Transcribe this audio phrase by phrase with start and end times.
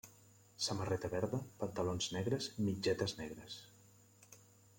[0.67, 3.61] Samarreta verda, pantalons negres, mitgetes negres.